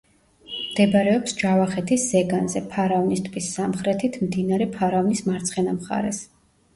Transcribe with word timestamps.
მდებარეობს 0.59 1.33
ჯავახეთის 1.41 2.05
ზეგანზე, 2.13 2.63
ფარავნის 2.71 3.21
ტბის 3.27 3.49
სამხრეთით, 3.57 4.17
მდინარე 4.23 4.69
ფარავნის 4.79 5.21
მარცხენა 5.29 5.77
მხარეს. 5.77 6.23